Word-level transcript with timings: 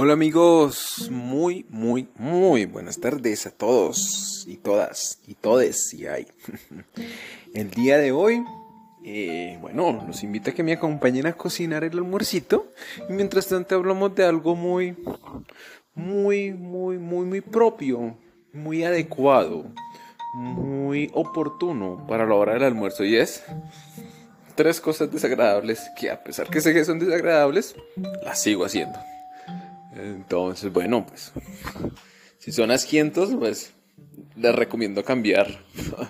Hola 0.00 0.12
amigos, 0.12 1.08
muy, 1.10 1.66
muy, 1.70 2.06
muy 2.14 2.66
buenas 2.66 3.00
tardes 3.00 3.48
a 3.48 3.50
todos 3.50 4.44
y 4.46 4.56
todas 4.56 5.18
y 5.26 5.34
todes 5.34 5.88
si 5.88 6.06
hay. 6.06 6.28
El 7.52 7.72
día 7.72 7.98
de 7.98 8.12
hoy, 8.12 8.44
eh, 9.04 9.58
bueno, 9.60 10.04
los 10.06 10.22
invito 10.22 10.50
a 10.50 10.54
que 10.54 10.62
me 10.62 10.72
acompañen 10.72 11.26
a 11.26 11.32
cocinar 11.32 11.82
el 11.82 11.98
almuercito 11.98 12.68
y 13.08 13.12
mientras 13.12 13.48
tanto 13.48 13.74
hablamos 13.74 14.14
de 14.14 14.24
algo 14.24 14.54
muy, 14.54 14.96
muy, 15.96 16.52
muy, 16.52 16.98
muy, 16.98 17.26
muy 17.26 17.40
propio, 17.40 18.16
muy 18.52 18.84
adecuado, 18.84 19.64
muy 20.32 21.10
oportuno 21.12 22.06
para 22.06 22.24
la 22.24 22.36
hora 22.36 22.52
del 22.52 22.62
almuerzo 22.62 23.02
y 23.02 23.16
es 23.16 23.42
tres 24.54 24.80
cosas 24.80 25.10
desagradables 25.10 25.90
que 25.98 26.08
a 26.08 26.22
pesar 26.22 26.48
que 26.48 26.60
sé 26.60 26.72
que 26.72 26.84
son 26.84 27.00
desagradables, 27.00 27.74
las 28.22 28.40
sigo 28.40 28.64
haciendo. 28.64 28.96
Entonces, 29.98 30.72
bueno, 30.72 31.04
pues 31.06 31.32
si 32.38 32.52
son 32.52 32.70
asquientos, 32.70 33.30
pues 33.38 33.72
les 34.36 34.54
recomiendo 34.54 35.04
cambiar. 35.04 35.48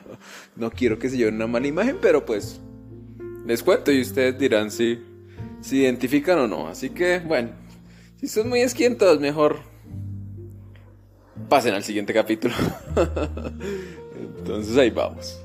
no 0.56 0.70
quiero 0.70 0.98
que 0.98 1.08
se 1.08 1.16
lleven 1.16 1.36
una 1.36 1.46
mala 1.46 1.66
imagen, 1.66 1.96
pero 2.00 2.24
pues 2.24 2.60
les 3.46 3.62
cuento 3.62 3.90
y 3.90 4.02
ustedes 4.02 4.38
dirán 4.38 4.70
si 4.70 5.02
se 5.60 5.76
identifican 5.76 6.38
o 6.38 6.46
no. 6.46 6.68
Así 6.68 6.90
que, 6.90 7.20
bueno, 7.20 7.50
si 8.20 8.28
son 8.28 8.48
muy 8.48 8.62
asquientos, 8.62 9.20
mejor 9.20 9.60
pasen 11.48 11.74
al 11.74 11.82
siguiente 11.82 12.12
capítulo. 12.12 12.54
Entonces 14.38 14.76
ahí 14.76 14.90
vamos. 14.90 15.40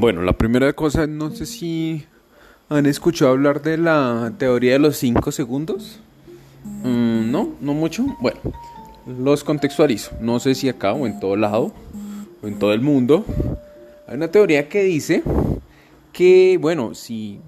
Bueno, 0.00 0.22
la 0.22 0.32
primera 0.32 0.72
cosa, 0.74 1.08
no 1.08 1.32
sé 1.32 1.44
si 1.44 2.04
han 2.68 2.86
escuchado 2.86 3.32
hablar 3.32 3.62
de 3.62 3.76
la 3.76 4.32
teoría 4.38 4.74
de 4.74 4.78
los 4.78 4.96
5 4.96 5.32
segundos. 5.32 5.98
Mm, 6.84 7.32
no, 7.32 7.54
no 7.60 7.74
mucho. 7.74 8.06
Bueno, 8.20 8.38
los 9.06 9.42
contextualizo. 9.42 10.12
No 10.20 10.38
sé 10.38 10.54
si 10.54 10.68
acá 10.68 10.92
o 10.92 11.04
en 11.04 11.18
todo 11.18 11.34
lado 11.34 11.72
o 12.40 12.46
en 12.46 12.60
todo 12.60 12.72
el 12.72 12.80
mundo. 12.80 13.24
Hay 14.06 14.14
una 14.14 14.28
teoría 14.28 14.68
que 14.68 14.84
dice 14.84 15.24
que, 16.12 16.58
bueno, 16.60 16.94
si, 16.94 17.40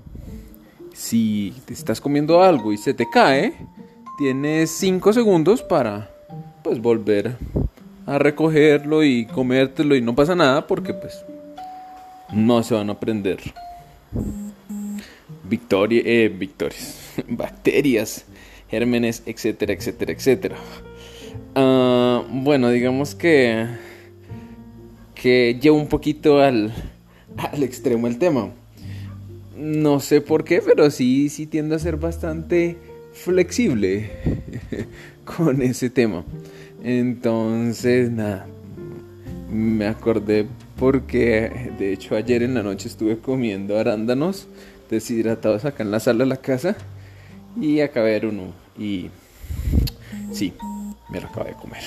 si 0.92 1.54
te 1.66 1.72
estás 1.72 2.00
comiendo 2.00 2.42
algo 2.42 2.72
y 2.72 2.78
se 2.78 2.94
te 2.94 3.08
cae, 3.08 3.54
tienes 4.18 4.72
5 4.72 5.12
segundos 5.12 5.62
para 5.62 6.10
pues 6.64 6.82
volver 6.82 7.36
a 8.06 8.18
recogerlo 8.18 9.04
y 9.04 9.26
comértelo 9.26 9.94
y 9.94 10.02
no 10.02 10.16
pasa 10.16 10.34
nada 10.34 10.66
porque 10.66 10.92
pues 10.92 11.24
no 12.32 12.62
se 12.62 12.74
van 12.74 12.88
a 12.88 12.92
aprender. 12.92 13.38
Victoria, 15.44 16.02
eh, 16.04 16.28
victorias, 16.28 17.12
bacterias, 17.28 18.24
gérmenes, 18.70 19.22
etcétera, 19.26 19.72
etcétera, 19.72 20.12
etcétera. 20.12 20.56
Ah, 21.54 22.22
bueno, 22.30 22.70
digamos 22.70 23.14
que 23.14 23.66
que 25.20 25.58
lleva 25.60 25.76
un 25.76 25.88
poquito 25.88 26.40
al, 26.40 26.72
al 27.36 27.62
extremo 27.62 28.06
el 28.06 28.18
tema. 28.18 28.50
No 29.56 30.00
sé 30.00 30.22
por 30.22 30.44
qué, 30.44 30.62
pero 30.62 30.90
sí, 30.90 31.28
sí 31.28 31.46
tiendo 31.46 31.74
a 31.74 31.78
ser 31.78 31.96
bastante 31.96 32.78
flexible 33.12 34.10
con 35.24 35.60
ese 35.60 35.90
tema. 35.90 36.24
Entonces, 36.82 38.10
nada, 38.10 38.46
me 39.52 39.86
acordé 39.86 40.46
porque 40.80 41.70
de 41.78 41.92
hecho 41.92 42.16
ayer 42.16 42.42
en 42.42 42.54
la 42.54 42.62
noche 42.62 42.88
estuve 42.88 43.18
comiendo 43.18 43.78
arándanos 43.78 44.48
deshidratados 44.88 45.66
acá 45.66 45.82
en 45.82 45.90
la 45.90 46.00
sala 46.00 46.24
de 46.24 46.30
la 46.30 46.38
casa 46.38 46.74
y 47.60 47.80
acabé 47.80 48.18
de 48.18 48.26
uno 48.26 48.54
y 48.78 49.10
sí, 50.32 50.54
me 51.10 51.20
lo 51.20 51.26
acabé 51.26 51.50
de 51.50 51.56
comer. 51.56 51.82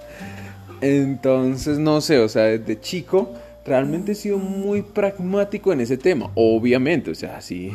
Entonces 0.82 1.78
no 1.78 2.02
sé, 2.02 2.18
o 2.18 2.28
sea, 2.28 2.42
desde 2.42 2.78
chico 2.78 3.32
realmente 3.64 4.12
he 4.12 4.14
sido 4.14 4.36
muy 4.36 4.82
pragmático 4.82 5.72
en 5.72 5.80
ese 5.80 5.96
tema, 5.96 6.30
obviamente, 6.34 7.10
o 7.10 7.14
sea, 7.14 7.40
si, 7.40 7.72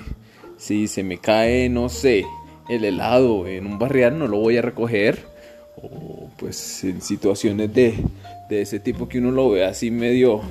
si 0.57 0.87
se 0.87 1.01
me 1.01 1.17
cae, 1.17 1.69
no 1.69 1.89
sé, 1.89 2.23
el 2.69 2.85
helado 2.85 3.47
en 3.47 3.65
un 3.65 3.79
barrial 3.79 4.19
no 4.19 4.27
lo 4.27 4.37
voy 4.37 4.57
a 4.57 4.61
recoger 4.61 5.25
pues 6.37 6.83
en 6.83 7.01
situaciones 7.01 7.73
de 7.73 7.95
de 8.49 8.61
ese 8.61 8.79
tipo 8.79 9.07
que 9.07 9.19
uno 9.19 9.31
lo 9.31 9.49
ve 9.49 9.65
así 9.65 9.91
medio, 9.91 10.41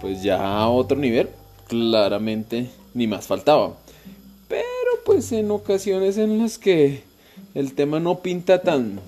pues 0.00 0.22
ya 0.22 0.40
a 0.40 0.68
otro 0.68 0.96
nivel, 0.96 1.28
claramente 1.68 2.68
ni 2.94 3.06
más 3.06 3.26
faltaba. 3.26 3.76
Pero 4.48 4.64
pues 5.04 5.32
en 5.32 5.50
ocasiones 5.50 6.16
en 6.18 6.38
las 6.38 6.58
que 6.58 7.02
el 7.54 7.74
tema 7.74 8.00
no 8.00 8.20
pinta 8.20 8.62
tan, 8.62 9.00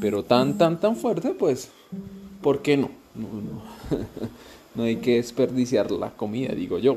pero 0.00 0.24
tan, 0.24 0.58
tan, 0.58 0.78
tan 0.80 0.96
fuerte, 0.96 1.30
pues, 1.30 1.70
¿por 2.42 2.62
qué 2.62 2.76
no? 2.76 2.90
No, 3.14 3.28
no. 3.28 3.62
no 4.74 4.84
hay 4.84 4.96
que 4.96 5.16
desperdiciar 5.16 5.90
la 5.90 6.10
comida, 6.10 6.54
digo 6.54 6.78
yo. 6.78 6.96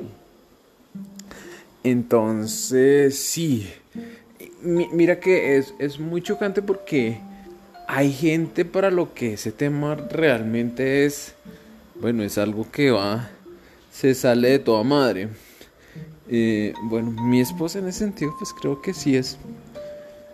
Entonces, 1.83 3.17
sí. 3.19 3.67
mira 4.63 5.19
que 5.19 5.57
es, 5.57 5.73
es 5.77 5.99
muy 5.99 6.21
chocante 6.21 6.61
porque 6.61 7.19
hay 7.87 8.11
gente 8.11 8.65
para 8.65 8.91
lo 8.91 9.13
que 9.13 9.33
ese 9.33 9.51
tema 9.51 9.95
realmente 9.95 11.05
es, 11.05 11.33
bueno, 11.95 12.23
es 12.23 12.37
algo 12.37 12.69
que 12.71 12.91
va, 12.91 13.29
se 13.91 14.13
sale 14.15 14.49
de 14.49 14.59
toda 14.59 14.83
madre. 14.83 15.29
Eh, 16.27 16.73
bueno, 16.83 17.11
mi 17.11 17.39
esposa 17.39 17.79
en 17.79 17.87
ese 17.87 17.99
sentido, 17.99 18.33
pues 18.37 18.51
creo 18.53 18.81
que 18.81 18.93
sí 18.93 19.15
es, 19.15 19.37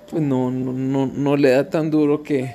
pues 0.10 0.24
no, 0.24 0.52
no, 0.52 0.72
no, 0.72 1.06
no 1.08 1.38
le 1.38 1.50
da 1.50 1.70
tan 1.70 1.92
duro 1.92 2.24
que, 2.24 2.54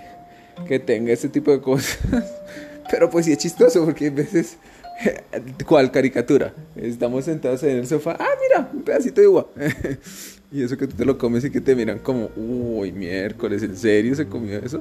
que 0.66 0.78
tenga 0.78 1.12
ese 1.12 1.28
tipo 1.28 1.50
de 1.50 1.60
cosas. 1.60 1.98
Pero 2.90 3.10
pues 3.10 3.26
sí 3.26 3.32
es 3.32 3.38
chistoso 3.38 3.84
porque 3.84 4.06
a 4.06 4.10
veces, 4.10 4.56
¿cuál 5.66 5.90
caricatura? 5.90 6.54
Estamos 6.76 7.24
sentados 7.24 7.62
en 7.64 7.78
el 7.78 7.86
sofá, 7.86 8.16
ah, 8.18 8.28
mira, 8.40 8.70
un 8.72 8.82
pedacito 8.82 9.20
de 9.20 9.28
uva. 9.28 9.46
Y 10.52 10.62
eso 10.62 10.76
que 10.76 10.86
tú 10.86 10.96
te 10.96 11.04
lo 11.04 11.18
comes 11.18 11.44
y 11.44 11.50
que 11.50 11.60
te 11.60 11.74
miran 11.74 11.98
como, 11.98 12.30
uy, 12.36 12.92
miércoles, 12.92 13.62
¿en 13.64 13.76
serio 13.76 14.14
se 14.14 14.26
comió 14.28 14.58
eso? 14.58 14.80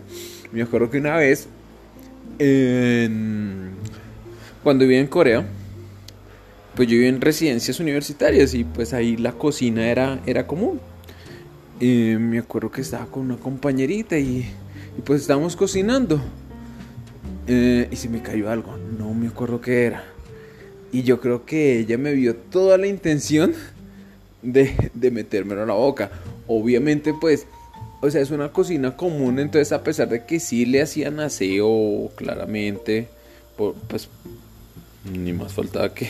Me 0.52 0.62
acuerdo 0.62 0.92
que 0.92 1.00
una 1.00 1.18
vez, 1.18 1.48
cuando 4.64 4.86
vivía 4.86 5.00
en 5.00 5.08
Corea, 5.08 5.44
pues 6.76 6.88
yo 6.88 6.94
vivía 6.94 7.10
en 7.10 7.20
residencias 7.20 7.80
universitarias 7.80 8.54
y 8.54 8.64
pues 8.64 8.94
ahí 8.94 9.18
la 9.18 9.32
cocina 9.32 9.88
era, 9.88 10.22
era 10.28 10.46
común. 10.46 10.80
Y 11.80 12.16
me 12.20 12.38
acuerdo 12.38 12.72
que 12.72 12.82
estaba 12.82 13.08
con 13.08 13.24
una 13.24 13.38
compañerita 13.38 14.20
y, 14.20 14.46
pues 15.04 15.22
estábamos 15.22 15.56
cocinando. 15.56 16.22
Eh, 17.48 17.88
y 17.92 17.96
se 17.96 18.08
me 18.10 18.22
cayó 18.22 18.50
algo, 18.52 18.78
no 18.98 19.14
me 19.16 19.28
acuerdo 19.28 19.62
qué 19.62 19.86
era. 19.86 20.04
Y 20.92 21.02
yo 21.04 21.20
creo 21.20 21.46
que 21.46 21.80
ella 21.80 21.98
me 21.98 22.14
vio 22.14 22.36
toda 22.36 22.78
la 22.78 22.88
intención 22.88 23.54
de, 24.46 25.12
metérmelo 25.12 25.64
a 25.64 25.66
la 25.66 25.74
boca. 25.74 26.12
Obviamente, 26.48 27.14
pues, 27.20 27.48
o 28.02 28.10
sea, 28.10 28.22
es 28.22 28.32
una 28.32 28.52
cocina 28.52 28.96
común, 28.96 29.40
entonces 29.40 29.72
a 29.72 29.84
pesar 29.84 30.10
de 30.10 30.26
que 30.26 30.40
sí 30.40 30.66
le 30.66 30.82
hacían 30.82 31.20
aseo, 31.20 32.12
claramente, 32.16 33.08
pues, 33.58 34.10
ni 35.12 35.34
más 35.34 35.54
faltaba 35.54 35.94
que 35.94 36.10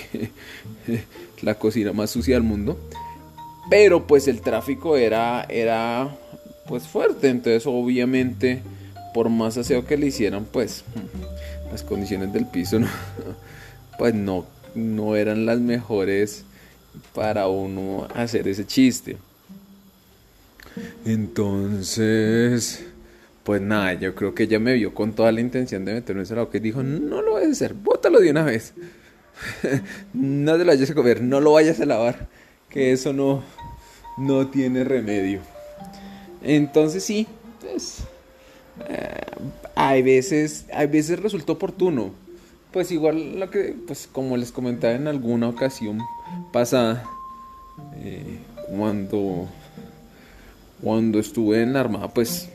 la 1.41 1.55
cocina 1.55 1.93
más 1.93 2.09
sucia 2.09 2.35
del 2.35 2.43
mundo. 2.43 2.79
Pero 3.69 4.05
pues 4.05 4.27
el 4.27 4.41
tráfico 4.41 4.95
era, 4.95 5.43
era 5.49 6.15
pues 6.67 6.87
fuerte, 6.87 7.29
entonces 7.29 7.65
obviamente 7.65 8.61
por 9.13 9.29
más 9.29 9.57
aseo 9.57 9.85
que 9.85 9.97
le 9.97 10.07
hicieran, 10.07 10.45
pues 10.45 10.83
las 11.71 11.81
condiciones 11.81 12.31
del 12.31 12.45
piso 12.45 12.79
pues 13.97 14.13
no, 14.13 14.45
no 14.75 15.15
eran 15.15 15.45
las 15.45 15.59
mejores 15.59 16.45
para 17.13 17.47
uno 17.47 18.07
hacer 18.13 18.47
ese 18.47 18.65
chiste. 18.65 19.17
Entonces, 21.05 22.85
pues 23.43 23.61
nada, 23.61 23.93
yo 23.93 24.15
creo 24.15 24.35
que 24.35 24.43
ella 24.43 24.59
me 24.59 24.73
vio 24.73 24.93
con 24.93 25.13
toda 25.13 25.31
la 25.31 25.41
intención 25.41 25.85
de 25.85 25.93
meterme 25.93 26.23
ese 26.23 26.35
lado 26.35 26.49
que 26.49 26.59
dijo, 26.59 26.83
no 26.83 27.21
lo 27.21 27.33
vayas 27.33 27.49
a 27.49 27.51
hacer, 27.53 27.73
bótalo 27.73 28.19
de 28.19 28.31
una 28.31 28.43
vez. 28.43 28.73
no 30.13 30.53
te 30.53 30.59
lo 30.59 30.65
vayas 30.65 30.89
a 30.89 30.95
comer, 30.95 31.21
no 31.21 31.39
lo 31.39 31.53
vayas 31.53 31.79
a 31.79 31.85
lavar, 31.85 32.27
que 32.69 32.91
eso 32.91 33.13
no, 33.13 33.43
no 34.17 34.47
tiene 34.47 34.83
remedio. 34.83 35.39
Entonces 36.43 37.03
sí, 37.03 37.27
pues, 37.61 37.99
eh, 38.89 39.21
hay 39.75 40.01
veces, 40.01 40.65
hay 40.73 40.87
veces 40.87 41.19
resulta 41.19 41.53
oportuno 41.53 42.25
pues 42.75 42.91
igual 42.91 43.39
lo 43.39 43.49
que, 43.49 43.73
pues 43.87 44.05
como 44.11 44.35
les 44.35 44.51
comentaba 44.51 44.95
en 44.95 45.07
alguna 45.07 45.47
ocasión 45.47 46.01
pasada, 46.51 47.03
eh, 47.97 48.39
cuando, 48.75 49.47
Cuando 50.81 51.19
estuve 51.19 51.61
en 51.61 51.73
la 51.73 51.81
Armada, 51.81 52.09
pues 52.09 52.49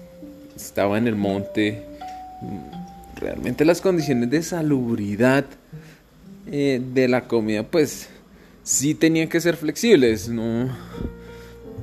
estaba 0.54 0.98
en 0.98 1.06
el 1.06 1.16
monte. 1.16 1.82
Realmente 3.16 3.64
las 3.64 3.80
condiciones 3.80 4.30
de 4.30 4.42
salubridad 4.42 5.44
eh, 6.50 6.80
de 6.94 7.08
la 7.08 7.28
comida, 7.28 7.62
pues 7.62 8.08
sí 8.62 8.94
tenían 8.94 9.28
que 9.28 9.40
ser 9.40 9.56
flexibles, 9.56 10.28
¿no? 10.28 10.68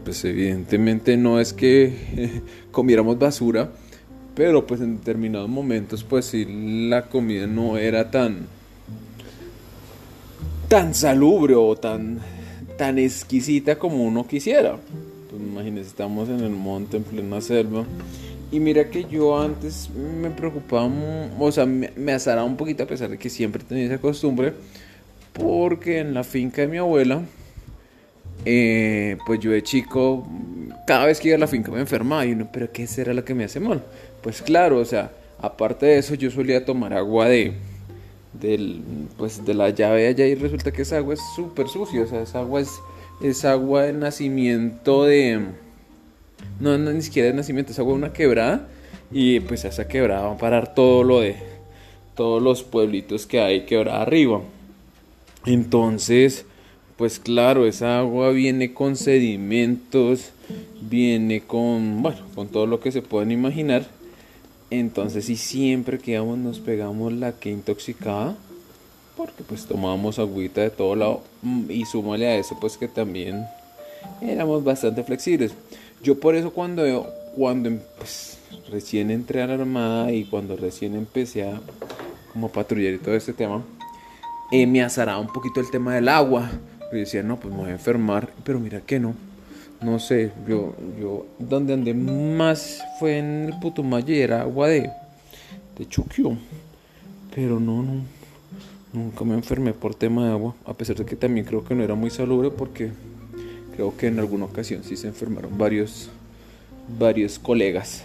Pues 0.04 0.24
evidentemente 0.26 1.18
no 1.18 1.40
es 1.40 1.54
que 1.54 2.42
comiéramos 2.72 3.20
basura, 3.20 3.70
pero 4.36 4.66
pues 4.66 4.82
en 4.82 4.98
determinados 4.98 5.50
momentos, 5.50 6.04
pues 6.04 6.26
sí, 6.26 6.46
la 6.90 7.10
comida 7.10 7.46
no 7.48 7.78
era 7.78 8.10
tan 8.10 8.48
tan 10.68 10.94
salubre 10.94 11.56
o 11.56 11.76
tan 11.76 12.20
tan 12.78 13.00
exquisita 13.00 13.78
como 13.78 14.04
uno 14.04 14.26
quisiera. 14.26 14.78
Pues 15.30 15.42
imagínense, 15.42 15.90
estamos 15.90 16.30
en 16.30 16.40
el 16.42 16.52
monte, 16.52 16.98
en 16.98 17.04
plena 17.04 17.42
selva. 17.42 17.86
Y 18.52 18.62
mira 18.62 18.90
que 18.90 19.04
yo 19.04 19.38
antes 19.38 19.90
me 19.90 20.30
preocupaba, 20.30 20.90
o 21.38 21.52
sea, 21.52 21.66
me, 21.66 22.14
azaraba 22.14 22.46
un 22.46 22.56
poquito 22.56 22.84
a 22.84 22.88
pesar 22.88 23.10
de 23.10 23.18
que 23.18 23.30
siempre 23.30 23.62
tenía 23.62 23.86
esa 23.86 23.98
costumbre, 23.98 24.54
porque 25.34 26.00
en 26.00 26.14
la 26.14 26.24
finca 26.24 26.62
de 26.62 26.70
mi 26.70 26.78
abuela, 26.78 27.24
eh, 28.46 29.18
pues 29.26 29.42
yo 29.42 29.52
de 29.52 29.64
chico, 29.64 30.26
cada 30.86 31.06
vez 31.08 31.20
que 31.20 31.28
iba 31.28 31.36
a 31.36 31.40
la 31.40 31.48
finca 31.48 31.72
me 31.72 31.82
enfermaba 31.82 32.26
y 32.26 32.32
uno, 32.32 32.48
pero 32.54 32.72
¿qué 32.72 32.88
será 32.88 33.14
lo 33.14 33.26
que 33.26 33.34
me 33.34 33.44
hace 33.44 33.60
mal? 33.60 33.84
Pues 34.22 34.42
claro, 34.42 34.78
o 34.78 34.86
sea, 34.86 35.12
aparte 35.40 35.86
de 35.88 35.98
eso 35.98 36.16
yo 36.16 36.32
solía 36.32 36.64
tomar 36.64 36.94
agua 36.94 37.28
de, 37.28 37.54
del, 38.34 38.82
pues 39.18 39.46
de 39.46 39.54
la 39.54 39.70
llave 39.70 40.08
allá 40.08 40.26
y 40.26 40.36
resulta 40.36 40.72
que 40.72 40.84
esa 40.84 40.98
agua 40.98 41.14
es 41.14 41.22
súper 41.36 41.68
sucia, 41.68 42.02
o 42.02 42.08
sea, 42.08 42.22
esa 42.22 42.40
agua 42.40 42.62
es, 42.62 42.72
es 43.22 43.46
agua 43.46 43.84
de 43.84 43.94
nacimiento 43.94 45.06
de... 45.06 45.42
No, 46.60 46.78
no, 46.78 46.92
ni 46.92 47.02
siquiera 47.02 47.30
de 47.30 47.34
nacimiento, 47.34 47.72
es 47.72 47.80
agua 47.80 47.94
de 47.94 48.00
una 48.00 48.14
quebrada 48.14 48.68
y 49.12 49.40
pues 49.40 49.66
esa 49.66 49.88
quebrada 49.88 50.28
va 50.28 50.34
a 50.34 50.38
parar 50.38 50.76
todo 50.76 51.04
lo 51.04 51.22
de 51.22 51.36
todos 52.16 52.42
los 52.42 52.64
pueblitos 52.64 53.26
que 53.26 53.40
hay 53.40 53.66
quebrada 53.66 54.02
arriba. 54.02 54.42
Entonces, 55.46 56.46
pues 56.98 57.20
claro, 57.20 57.66
esa 57.68 58.00
agua 58.00 58.32
viene 58.32 58.74
con 58.74 58.96
sedimentos, 58.96 60.32
viene 60.82 61.42
con, 61.42 62.02
bueno, 62.02 62.20
con 62.34 62.48
todo 62.48 62.66
lo 62.66 62.80
que 62.80 62.92
se 62.92 63.04
pueden 63.04 63.32
imaginar. 63.32 63.86
Entonces, 64.70 65.26
si 65.26 65.38
siempre 65.38 65.98
que 65.98 66.12
íbamos 66.12 66.38
nos 66.38 66.60
pegamos 66.60 67.14
la 67.14 67.32
que 67.32 67.50
intoxicada, 67.50 68.36
porque 69.16 69.44
pues 69.44 69.66
tomábamos 69.66 70.20
agüita 70.20 70.62
de 70.62 70.70
todo 70.70 70.96
lado 70.96 71.22
mm, 71.42 71.72
y 71.72 71.86
súmale 71.86 72.28
a 72.28 72.36
eso 72.38 72.56
pues 72.60 72.78
que 72.78 72.88
también 72.88 73.46
éramos 74.22 74.64
bastante 74.64 75.04
flexibles. 75.04 75.54
Yo 76.04 76.20
por 76.20 76.36
eso 76.36 76.52
cuando, 76.52 77.08
cuando 77.36 77.72
pues, 77.98 78.38
recién 78.70 79.10
entré 79.10 79.42
a 79.42 79.48
la 79.48 79.56
armada 79.56 80.12
y 80.12 80.26
cuando 80.26 80.56
recién 80.56 80.96
empecé 80.96 81.50
a 81.50 81.60
como 82.34 82.50
patrullar 82.50 82.94
y 82.94 83.00
todo 83.00 83.16
este 83.16 83.34
tema, 83.34 83.64
eh, 84.52 84.68
me 84.68 84.84
azaraba 84.84 85.20
un 85.20 85.32
poquito 85.32 85.60
el 85.60 85.72
tema 85.72 85.96
del 85.96 86.10
agua. 86.10 86.52
Yo 86.92 87.00
decía, 87.00 87.24
no, 87.24 87.38
pues 87.40 87.54
me 87.54 87.62
voy 87.62 87.70
a 87.70 87.74
enfermar, 87.74 88.32
pero 88.44 88.60
mira 88.60 88.82
que 88.82 89.00
no 89.00 89.16
no 89.82 90.00
sé, 90.00 90.32
yo, 90.48 90.76
yo, 91.00 91.26
donde 91.38 91.74
andé 91.74 91.94
más 91.94 92.82
fue 93.00 93.20
en 93.20 93.46
el 93.46 93.60
Putumayo 93.60 94.14
y 94.14 94.20
era 94.20 94.42
agua 94.42 94.68
de, 94.70 94.90
de 95.78 95.88
Chuquio. 95.88 96.38
Pero 97.36 97.60
no, 97.60 97.84
no, 97.84 98.02
nunca 98.94 99.24
me 99.24 99.36
enfermé 99.36 99.74
por 99.74 99.94
tema 99.94 100.26
de 100.26 100.32
agua, 100.32 100.56
a 100.66 100.74
pesar 100.74 100.96
de 100.96 101.06
que 101.06 101.16
también 101.16 101.46
creo 101.46 101.64
que 101.64 101.76
no 101.76 101.84
era 101.84 101.96
muy 101.96 102.10
salubre 102.10 102.50
porque 102.50 102.92
creo 103.76 103.96
que 103.96 104.08
en 104.08 104.20
alguna 104.20 104.46
ocasión 104.46 104.84
sí 104.84 104.98
se 104.98 105.08
enfermaron 105.08 105.58
varios, 105.58 106.10
varios 106.98 107.38
colegas. 107.38 108.04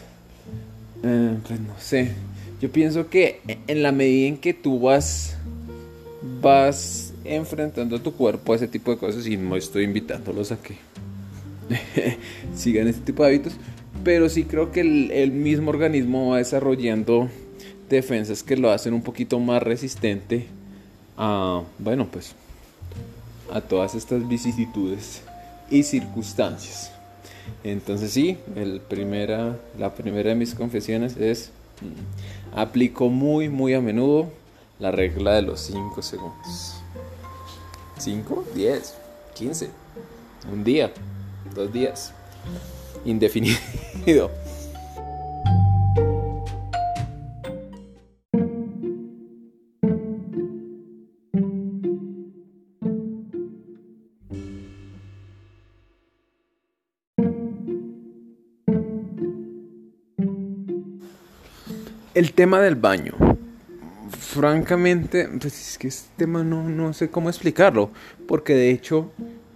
Eh, 1.02 1.36
pues 1.46 1.60
no 1.60 1.74
sé, 1.78 2.12
yo 2.60 2.70
pienso 2.70 3.08
que 3.08 3.40
en 3.66 3.82
la 3.82 3.90
medida 3.90 4.28
en 4.28 4.36
que 4.36 4.52
tú 4.52 4.78
vas, 4.78 5.36
vas 6.42 7.14
enfrentando 7.24 7.96
a 7.96 8.02
tu 8.02 8.12
cuerpo 8.12 8.52
a 8.52 8.56
ese 8.56 8.68
tipo 8.68 8.90
de 8.90 8.98
cosas 8.98 9.26
y 9.26 9.36
no 9.36 9.56
estoy 9.56 9.84
invitándolos 9.84 10.52
a 10.52 10.56
que 10.60 10.76
sigan 12.54 12.88
este 12.88 13.02
tipo 13.02 13.22
de 13.22 13.28
hábitos. 13.28 13.54
Pero 14.04 14.28
sí 14.28 14.44
creo 14.44 14.72
que 14.72 14.80
el, 14.80 15.32
mismo 15.32 15.70
organismo 15.70 16.30
va 16.30 16.38
desarrollando 16.38 17.28
defensas 17.88 18.42
que 18.42 18.56
lo 18.56 18.70
hacen 18.70 18.94
un 18.94 19.02
poquito 19.02 19.38
más 19.38 19.62
resistente 19.62 20.46
a, 21.16 21.62
bueno, 21.78 22.08
pues, 22.10 22.34
a 23.52 23.60
todas 23.60 23.94
estas 23.94 24.26
vicisitudes 24.26 25.22
y 25.70 25.82
circunstancias. 25.84 26.90
Entonces 27.62 28.10
sí, 28.12 28.38
el 28.56 28.80
la 29.78 29.94
primera 29.94 30.28
de 30.30 30.34
mis 30.34 30.54
confesiones 30.54 31.16
es, 31.16 31.50
mm, 31.80 32.58
aplico 32.58 33.08
muy, 33.08 33.48
muy 33.48 33.74
a 33.74 33.80
menudo 33.80 34.30
la 34.80 34.90
regla 34.90 35.34
de 35.34 35.42
los 35.42 35.60
5 35.60 36.02
segundos. 36.02 36.74
5, 37.98 38.44
10, 38.54 38.94
15, 39.34 39.70
un 40.52 40.64
día 40.64 40.92
dos 41.54 41.72
días. 41.72 42.12
Indefinido. 43.04 43.58
El 62.14 62.34
tema 62.34 62.60
del 62.60 62.76
baño. 62.76 63.14
Francamente, 64.10 65.28
pues 65.40 65.70
es 65.70 65.78
que 65.78 65.88
este 65.88 66.08
tema 66.16 66.44
no, 66.44 66.68
no 66.68 66.92
sé 66.92 67.10
cómo 67.10 67.28
explicarlo. 67.28 67.90
Porque 68.28 68.54
de 68.54 68.70
hecho, 68.70 69.10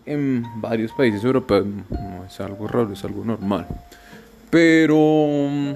en 0.07 0.45
varios 0.61 0.93
países 0.93 1.23
europeos 1.25 1.67
no 1.67 2.25
es 2.25 2.41
algo 2.41 2.69
raro, 2.69 2.93
es 2.93 3.05
algo 3.05 3.25
normal. 3.25 3.67
Pero, 4.51 5.75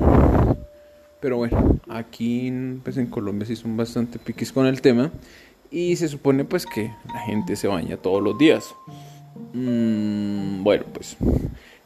pero 1.21 1.37
bueno, 1.37 1.79
aquí 1.88 2.53
pues 2.82 2.97
en 2.97 3.06
Colombia 3.06 3.47
sí 3.47 3.56
son 3.56 3.77
bastante 3.77 4.19
piquis 4.19 4.53
con 4.53 4.67
el 4.67 4.81
tema 4.81 5.11
y 5.71 5.97
se 5.97 6.09
supone 6.09 6.44
pues 6.44 6.65
que 6.67 6.93
la 7.12 7.21
gente 7.21 7.56
se 7.56 7.69
baña 7.69 7.97
todos 7.97 8.23
los 8.23 8.38
días. 8.38 8.75
Mm, 9.52 10.62
bueno, 10.62 10.85
pues 10.93 11.16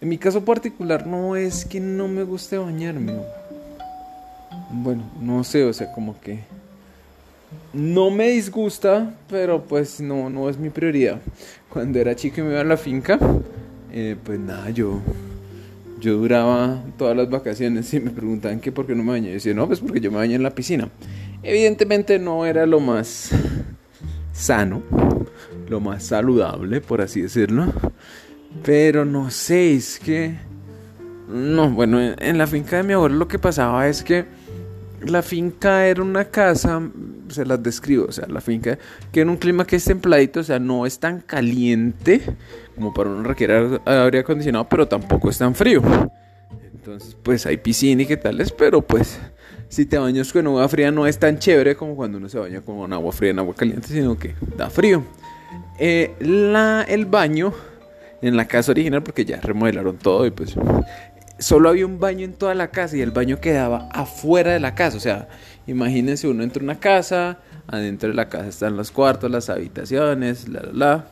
en 0.00 0.08
mi 0.08 0.18
caso 0.18 0.44
particular 0.44 1.06
no 1.06 1.36
es 1.36 1.64
que 1.64 1.80
no 1.80 2.08
me 2.08 2.22
guste 2.22 2.58
bañarme. 2.58 3.14
Bueno, 4.70 5.02
no 5.20 5.44
sé, 5.44 5.64
o 5.64 5.72
sea, 5.72 5.92
como 5.92 6.20
que 6.20 6.40
no 7.72 8.10
me 8.10 8.28
disgusta, 8.30 9.14
pero 9.28 9.62
pues 9.64 10.00
no, 10.00 10.30
no 10.30 10.48
es 10.48 10.58
mi 10.58 10.70
prioridad. 10.70 11.20
Cuando 11.68 11.98
era 11.98 12.14
chico 12.14 12.40
y 12.40 12.44
me 12.44 12.50
iba 12.52 12.60
a 12.60 12.64
la 12.64 12.76
finca, 12.76 13.18
eh, 13.92 14.16
pues 14.22 14.38
nada, 14.38 14.70
yo, 14.70 15.00
yo 16.00 16.14
duraba 16.14 16.82
todas 16.96 17.16
las 17.16 17.28
vacaciones 17.28 17.92
y 17.94 18.00
me 18.00 18.10
preguntaban 18.10 18.60
que 18.60 18.72
por 18.72 18.86
qué 18.86 18.94
no 18.94 19.02
me 19.02 19.12
bañé. 19.12 19.28
Yo 19.28 19.34
decía, 19.34 19.54
no, 19.54 19.66
pues 19.66 19.80
porque 19.80 20.00
yo 20.00 20.10
me 20.10 20.18
bañé 20.18 20.36
en 20.36 20.42
la 20.42 20.54
piscina. 20.54 20.88
Evidentemente 21.42 22.18
no 22.18 22.46
era 22.46 22.64
lo 22.66 22.80
más 22.80 23.30
sano, 24.32 24.82
lo 25.68 25.80
más 25.80 26.04
saludable, 26.04 26.80
por 26.80 27.00
así 27.00 27.22
decirlo. 27.22 27.72
Pero 28.64 29.04
no 29.04 29.30
sé, 29.30 29.74
es 29.74 29.98
que... 29.98 30.34
No, 31.28 31.70
bueno, 31.70 32.00
en 32.00 32.38
la 32.38 32.46
finca 32.46 32.76
de 32.76 32.82
mi 32.82 32.92
abuelo 32.92 33.16
lo 33.16 33.28
que 33.28 33.38
pasaba 33.38 33.88
es 33.88 34.04
que 34.04 34.26
la 35.06 35.22
finca 35.22 35.86
era 35.86 36.02
una 36.02 36.26
casa, 36.26 36.82
se 37.28 37.44
las 37.44 37.62
describo, 37.62 38.06
o 38.06 38.12
sea, 38.12 38.26
la 38.28 38.40
finca 38.40 38.78
que 39.12 39.20
en 39.20 39.28
un 39.28 39.36
clima 39.36 39.66
que 39.66 39.76
es 39.76 39.84
templadito, 39.84 40.40
o 40.40 40.44
sea, 40.44 40.58
no 40.58 40.86
es 40.86 40.98
tan 40.98 41.20
caliente 41.20 42.20
como 42.74 42.92
para 42.92 43.10
uno 43.10 43.22
requerir 43.22 43.80
aire 43.84 44.18
acondicionado, 44.20 44.68
pero 44.68 44.88
tampoco 44.88 45.30
es 45.30 45.38
tan 45.38 45.54
frío. 45.54 45.82
Entonces, 46.74 47.16
pues 47.22 47.46
hay 47.46 47.56
piscina 47.56 48.02
y 48.02 48.06
qué 48.06 48.16
tales, 48.16 48.52
pero 48.52 48.82
pues 48.82 49.18
si 49.68 49.86
te 49.86 49.98
bañas 49.98 50.32
con 50.32 50.46
agua 50.46 50.68
fría 50.68 50.90
no 50.90 51.06
es 51.06 51.18
tan 51.18 51.38
chévere 51.38 51.76
como 51.76 51.96
cuando 51.96 52.18
uno 52.18 52.28
se 52.28 52.38
baña 52.38 52.60
con 52.60 52.92
agua 52.92 53.12
fría 53.12 53.30
en 53.30 53.38
agua 53.38 53.54
caliente, 53.54 53.88
sino 53.88 54.18
que 54.18 54.34
da 54.56 54.70
frío. 54.70 55.02
Eh, 55.78 56.14
la, 56.20 56.84
el 56.86 57.06
baño 57.06 57.52
en 58.22 58.36
la 58.36 58.46
casa 58.46 58.72
original, 58.72 59.02
porque 59.02 59.24
ya 59.24 59.40
remodelaron 59.40 59.98
todo 59.98 60.26
y 60.26 60.30
pues 60.30 60.54
solo 61.38 61.68
había 61.68 61.86
un 61.86 61.98
baño 61.98 62.24
en 62.24 62.34
toda 62.34 62.54
la 62.54 62.70
casa 62.70 62.96
y 62.96 63.00
el 63.00 63.10
baño 63.10 63.40
quedaba 63.40 63.88
afuera 63.92 64.52
de 64.52 64.60
la 64.60 64.74
casa. 64.74 64.96
O 64.96 65.00
sea, 65.00 65.28
imagínense 65.66 66.28
uno 66.28 66.42
entra 66.42 66.62
una 66.62 66.78
casa, 66.78 67.38
adentro 67.66 68.08
de 68.08 68.14
la 68.14 68.28
casa 68.28 68.48
están 68.48 68.76
los 68.76 68.90
cuartos, 68.90 69.30
las 69.30 69.50
habitaciones, 69.50 70.48
la, 70.48 70.60
la, 70.62 70.72
la. 70.72 71.04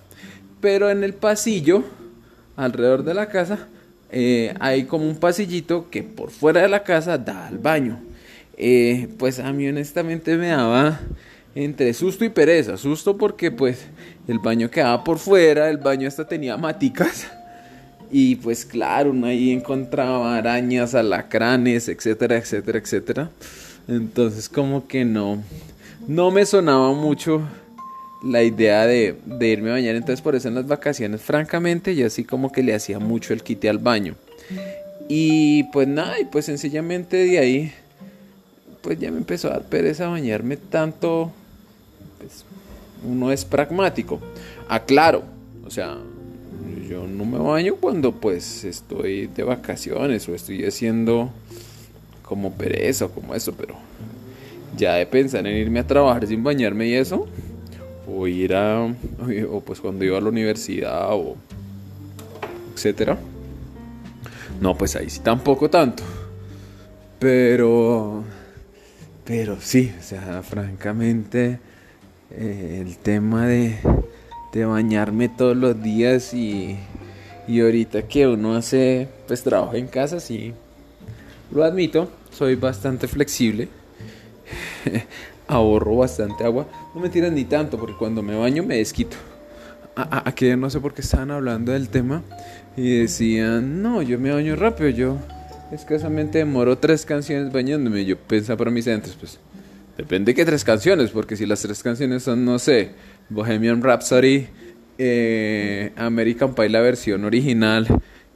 Pero 0.60 0.90
en 0.90 1.02
el 1.02 1.14
pasillo, 1.14 1.84
alrededor 2.56 3.04
de 3.04 3.14
la 3.14 3.28
casa, 3.28 3.66
eh, 4.10 4.54
hay 4.60 4.84
como 4.84 5.08
un 5.08 5.16
pasillito 5.16 5.90
que 5.90 6.02
por 6.02 6.30
fuera 6.30 6.62
de 6.62 6.68
la 6.68 6.84
casa 6.84 7.18
da 7.18 7.48
al 7.48 7.58
baño. 7.58 7.98
Eh, 8.56 9.08
pues 9.18 9.40
a 9.40 9.52
mí 9.52 9.66
honestamente 9.66 10.36
me 10.36 10.48
daba 10.48 11.00
entre 11.54 11.92
susto 11.94 12.24
y 12.24 12.28
pereza. 12.28 12.76
Susto 12.76 13.16
porque 13.16 13.50
pues 13.50 13.86
el 14.28 14.38
baño 14.38 14.70
quedaba 14.70 15.02
por 15.02 15.18
fuera, 15.18 15.68
el 15.68 15.78
baño 15.78 16.06
hasta 16.06 16.28
tenía 16.28 16.56
maticas 16.56 17.26
Y 18.12 18.36
pues 18.36 18.66
claro, 18.66 19.10
uno 19.10 19.26
ahí 19.26 19.50
encontraba 19.50 20.36
arañas, 20.36 20.94
alacranes, 20.94 21.88
etcétera, 21.88 22.36
etcétera, 22.36 22.78
etcétera. 22.78 23.30
Entonces 23.88 24.50
como 24.50 24.86
que 24.86 25.06
no, 25.06 25.42
no 26.06 26.30
me 26.30 26.44
sonaba 26.44 26.92
mucho 26.92 27.40
la 28.22 28.42
idea 28.42 28.86
de, 28.86 29.16
de, 29.24 29.48
irme 29.48 29.70
a 29.70 29.72
bañar. 29.72 29.96
Entonces 29.96 30.20
por 30.20 30.34
eso 30.34 30.48
en 30.48 30.54
las 30.54 30.66
vacaciones, 30.66 31.22
francamente, 31.22 31.96
yo 31.96 32.06
así 32.06 32.22
como 32.22 32.52
que 32.52 32.62
le 32.62 32.74
hacía 32.74 32.98
mucho 32.98 33.32
el 33.32 33.42
quite 33.42 33.70
al 33.70 33.78
baño. 33.78 34.14
Y 35.08 35.64
pues 35.72 35.88
nada, 35.88 36.20
y 36.20 36.26
pues 36.26 36.44
sencillamente 36.44 37.16
de 37.16 37.38
ahí, 37.38 37.72
pues 38.82 38.98
ya 38.98 39.10
me 39.10 39.18
empezó 39.18 39.48
a 39.48 39.52
dar 39.52 39.62
pereza 39.62 40.08
bañarme 40.08 40.58
tanto. 40.58 41.32
Pues 42.18 42.44
uno 43.04 43.32
es 43.32 43.44
pragmático. 43.46 44.20
Aclaro, 44.68 45.24
o 45.64 45.70
sea, 45.70 45.96
yo 46.88 47.06
no 47.06 47.24
me 47.24 47.38
baño 47.38 47.76
cuando 47.76 48.12
pues 48.12 48.64
estoy 48.64 49.26
de 49.26 49.42
vacaciones 49.42 50.28
o 50.28 50.34
estoy 50.34 50.64
haciendo 50.64 51.30
como 52.22 52.52
pereza 52.52 53.06
o 53.06 53.10
como 53.10 53.34
eso, 53.34 53.52
pero 53.52 53.74
ya 54.76 54.94
de 54.94 55.06
pensar 55.06 55.46
en 55.46 55.56
irme 55.56 55.80
a 55.80 55.86
trabajar 55.86 56.26
sin 56.26 56.42
bañarme 56.42 56.88
y 56.88 56.94
eso, 56.94 57.26
o 58.06 58.26
ir 58.26 58.54
a, 58.54 58.94
o 59.50 59.60
pues 59.60 59.80
cuando 59.80 60.04
iba 60.04 60.18
a 60.18 60.20
la 60.20 60.28
universidad 60.28 61.08
o 61.12 61.36
etcétera. 62.74 63.18
No, 64.60 64.76
pues 64.76 64.96
ahí 64.96 65.10
sí 65.10 65.20
tampoco 65.20 65.68
tanto. 65.68 66.02
Pero, 67.18 68.24
pero 69.24 69.60
sí, 69.60 69.92
o 69.98 70.02
sea, 70.02 70.42
francamente, 70.42 71.60
eh, 72.30 72.82
el 72.84 72.96
tema 72.96 73.46
de, 73.46 73.76
de 74.52 74.64
bañarme 74.64 75.28
todos 75.28 75.56
los 75.56 75.82
días 75.82 76.34
y, 76.34 76.76
y 77.48 77.60
ahorita 77.60 78.02
que 78.02 78.26
uno 78.26 78.54
hace 78.54 79.08
pues 79.26 79.42
trabajo 79.42 79.74
en 79.74 79.86
casa, 79.86 80.20
sí, 80.20 80.52
lo 81.50 81.64
admito, 81.64 82.10
soy 82.30 82.54
bastante 82.56 83.08
flexible. 83.08 83.68
ahorro 85.52 85.96
bastante 85.96 86.44
agua. 86.44 86.66
No 86.94 87.00
me 87.00 87.08
tiran 87.08 87.34
ni 87.34 87.44
tanto, 87.44 87.78
porque 87.78 87.94
cuando 87.96 88.22
me 88.22 88.36
baño 88.36 88.62
me 88.62 88.78
desquito. 88.78 89.16
Aquí 89.94 90.48
no 90.56 90.70
sé 90.70 90.80
por 90.80 90.94
qué 90.94 91.02
estaban 91.02 91.30
hablando 91.30 91.72
del 91.72 91.90
tema 91.90 92.22
y 92.76 93.00
decían, 93.00 93.82
no, 93.82 94.00
yo 94.00 94.18
me 94.18 94.32
baño 94.32 94.56
rápido, 94.56 94.88
yo 94.88 95.18
escasamente 95.70 96.38
demoro 96.38 96.78
tres 96.78 97.04
canciones 97.04 97.52
bañándome. 97.52 98.04
Yo 98.06 98.16
pensaba 98.16 98.56
para 98.56 98.70
mis 98.70 98.86
entes, 98.86 99.14
pues 99.18 99.38
depende 99.98 100.32
de 100.32 100.36
qué 100.36 100.46
tres 100.46 100.64
canciones, 100.64 101.10
porque 101.10 101.36
si 101.36 101.44
las 101.44 101.60
tres 101.60 101.82
canciones 101.82 102.22
son, 102.22 102.44
no 102.46 102.58
sé, 102.58 102.92
Bohemian 103.28 103.82
Rhapsody, 103.82 104.46
eh, 104.98 105.92
American 105.96 106.54
Pie, 106.54 106.68
la 106.68 106.80
versión 106.80 107.24
original, 107.24 107.86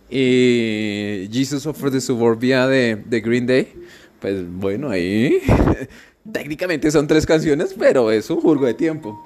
y 0.09 1.29
Jesus 1.33 1.67
of 1.67 1.83
the 1.91 2.01
Suburbia 2.01 2.67
de, 2.67 2.97
de 2.97 3.21
Green 3.21 3.47
Day, 3.47 3.73
pues 4.21 4.45
bueno, 4.49 4.91
ahí 4.91 5.39
técnicamente 6.33 6.91
son 6.91 7.07
tres 7.07 7.27
canciones, 7.27 7.75
pero 7.79 8.11
es 8.11 8.31
un 8.31 8.41
jurgo 8.41 8.67
de 8.67 8.75
tiempo. 8.75 9.23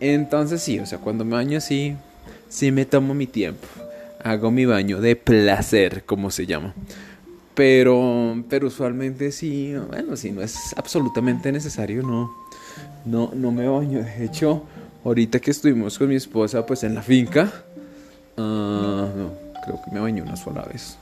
Entonces 0.00 0.62
sí, 0.62 0.78
o 0.78 0.86
sea, 0.86 0.98
cuando 0.98 1.24
me 1.24 1.32
baño 1.32 1.60
sí, 1.60 1.96
sí 2.48 2.70
me 2.70 2.84
tomo 2.84 3.14
mi 3.14 3.26
tiempo. 3.26 3.66
Hago 4.22 4.50
mi 4.50 4.64
baño 4.64 5.00
de 5.00 5.16
placer, 5.16 6.04
como 6.04 6.30
se 6.30 6.46
llama. 6.46 6.74
Pero, 7.54 8.44
pero 8.50 8.66
usualmente 8.66 9.32
sí, 9.32 9.74
bueno, 9.88 10.16
si 10.16 10.30
no 10.30 10.42
es 10.42 10.74
absolutamente 10.76 11.50
necesario, 11.52 12.02
no, 12.02 12.30
no, 13.06 13.30
no 13.34 13.50
me 13.52 13.66
baño. 13.66 14.00
De 14.00 14.24
hecho, 14.24 14.64
ahorita 15.04 15.40
que 15.40 15.50
estuvimos 15.50 15.98
con 15.98 16.08
mi 16.08 16.16
esposa, 16.16 16.66
pues 16.66 16.84
en 16.84 16.94
la 16.94 17.02
finca, 17.02 17.50
uh, 18.36 18.40
no, 18.40 19.32
creo 19.64 19.80
que 19.84 19.90
me 19.92 20.00
bañé 20.00 20.20
una 20.20 20.36
sola 20.36 20.62
vez. 20.62 20.98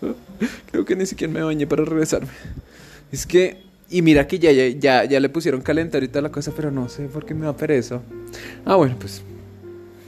Creo 0.70 0.84
que 0.84 0.94
ni 0.94 1.06
siquiera 1.06 1.32
me 1.32 1.42
bañé 1.42 1.66
para 1.66 1.84
regresarme. 1.84 2.28
Es 3.10 3.26
que 3.26 3.68
y 3.90 4.02
mira 4.02 4.26
que 4.26 4.38
ya, 4.38 4.52
ya, 4.52 5.04
ya, 5.04 5.20
le 5.20 5.28
pusieron 5.30 5.62
calentar 5.62 6.02
y 6.04 6.08
toda 6.08 6.22
la 6.22 6.30
cosa, 6.30 6.52
pero 6.54 6.70
no 6.70 6.88
sé 6.90 7.06
por 7.06 7.24
qué 7.24 7.32
me 7.32 7.46
da 7.46 7.56
pereza. 7.56 8.00
Ah, 8.66 8.76
bueno, 8.76 8.96
pues. 8.98 9.22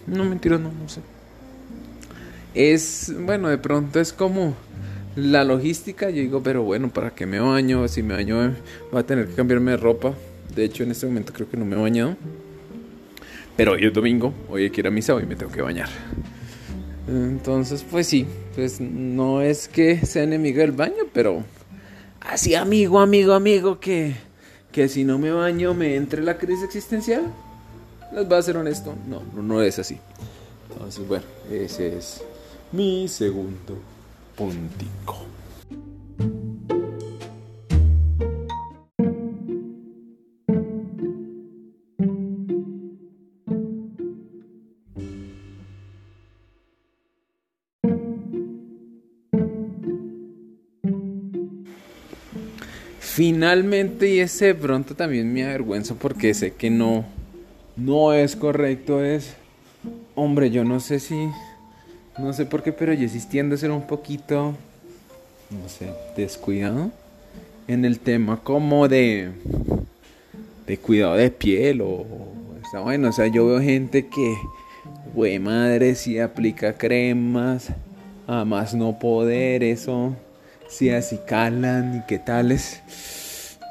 No, 0.07 0.25
mentira, 0.25 0.59
no, 0.59 0.71
no 0.71 0.89
sé. 0.89 1.01
Es, 2.55 3.13
bueno, 3.21 3.49
de 3.49 3.57
pronto 3.57 3.99
es 4.01 4.13
como 4.13 4.55
la 5.17 5.45
logística. 5.45 6.11
Yo 6.11 6.21
digo, 6.21 6.43
pero 6.43 6.63
bueno, 6.63 6.91
¿para 6.91 7.11
qué 7.11 7.25
me 7.25 7.41
baño? 7.41 7.89
Si 7.89 8.03
me 8.03 8.15
baño, 8.15 8.55
voy 8.93 9.01
a 9.01 9.07
tener 9.07 9.29
que 9.29 9.35
cambiarme 9.35 9.71
de 9.71 9.77
ropa. 9.79 10.13
De 10.55 10.65
hecho, 10.65 10.83
en 10.83 10.91
este 10.91 11.07
momento 11.07 11.33
creo 11.33 11.49
que 11.49 11.57
no 11.57 11.65
me 11.65 11.77
he 11.77 11.79
bañado. 11.79 12.17
Pero 13.57 13.73
hoy 13.73 13.85
es 13.85 13.93
domingo, 13.93 14.33
hoy 14.49 14.65
hay 14.65 14.71
que 14.71 14.81
ir 14.81 14.87
a 14.87 14.91
misa, 14.91 15.15
hoy 15.15 15.27
me 15.27 15.37
tengo 15.37 15.53
que 15.53 15.63
bañar. 15.63 15.89
Entonces, 17.07 17.85
pues 17.89 18.07
sí, 18.07 18.27
pues 18.55 18.81
no 18.81 19.43
es 19.43 19.69
que 19.69 20.05
sea 20.07 20.23
enemigo 20.23 20.61
del 20.61 20.73
baño, 20.73 21.05
pero 21.13 21.43
así 22.21 22.55
amigo, 22.55 23.01
amigo, 23.01 23.33
amigo, 23.33 23.81
que, 23.81 24.15
que 24.73 24.89
si 24.89 25.05
no 25.05 25.19
me 25.19 25.31
baño 25.31 25.75
me 25.75 25.97
entre 25.97 26.23
la 26.23 26.39
crisis 26.39 26.65
existencial. 26.65 27.23
Les 28.15 28.27
voy 28.27 28.39
a 28.39 28.43
ser 28.43 28.57
honesto, 28.57 28.95
no, 29.09 29.23
no 29.41 29.63
es 29.63 29.79
así. 29.79 29.99
Entonces, 30.73 31.07
bueno, 31.07 31.25
ese 31.51 31.97
es 31.97 32.23
mi 32.73 33.09
segundo 33.09 33.77
puntico. 34.37 35.27
Finalmente, 53.21 54.09
y 54.09 54.21
ese 54.21 54.55
pronto 54.55 54.95
también 54.95 55.31
me 55.31 55.45
avergüenzo 55.45 55.95
porque 55.95 56.33
sé 56.33 56.55
que 56.55 56.71
no, 56.71 57.05
no 57.77 58.15
es 58.15 58.35
correcto, 58.35 59.05
es, 59.05 59.35
hombre, 60.15 60.51
yo 60.51 60.65
no 60.65 60.81
sé 60.81 61.01
si, 61.01 61.29
no 62.17 62.33
sé 62.33 62.47
por 62.47 62.63
qué, 62.63 62.73
pero 62.73 62.95
yo 62.95 63.07
sí 63.11 63.21
tiendo 63.29 63.57
a 63.57 63.59
ser 63.59 63.73
un 63.73 63.87
poquito, 63.87 64.55
no 65.51 65.69
sé, 65.69 65.93
descuidado 66.17 66.93
en 67.69 67.85
el 67.85 68.01
tema 68.01 68.41
como 68.43 68.89
de, 68.89 69.33
de 70.67 70.79
cuidado 70.79 71.17
de 71.17 71.31
piel 71.31 71.83
o, 71.83 72.07
está 72.65 72.81
bueno, 72.81 73.11
o 73.11 73.13
sea, 73.13 73.27
yo 73.27 73.47
veo 73.47 73.61
gente 73.61 74.07
que, 74.07 74.35
güey, 75.15 75.39
madre, 75.39 75.95
si 75.95 76.19
aplica 76.19 76.73
cremas, 76.73 77.69
a 78.27 78.47
más 78.47 78.75
no 78.75 78.99
poder, 78.99 79.63
eso 79.63 80.17
si 80.71 80.89
así 80.91 81.19
calan 81.27 81.99
y 81.99 82.07
qué 82.07 82.19
tales. 82.19 82.81